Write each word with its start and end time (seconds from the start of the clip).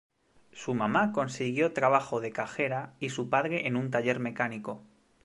Su 0.51 0.73
mamá 0.73 1.11
consiguió 1.11 1.73
trabajo 1.73 2.21
de 2.21 2.31
cajera 2.31 2.95
y 2.99 3.09
su 3.09 3.29
padre 3.29 3.67
en 3.67 3.75
un 3.75 3.91
taller 3.91 4.19
mecánico. 4.19 4.81